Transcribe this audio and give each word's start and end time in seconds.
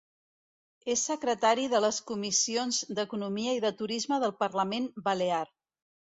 És 0.93 1.03
secretari 1.09 1.65
de 1.73 1.81
les 1.85 1.99
comissions 2.13 2.81
d'economia 3.01 3.55
i 3.59 3.63
de 3.67 3.73
turisme 3.83 4.21
del 4.27 4.35
Parlament 4.43 4.91
Balear. 5.11 5.45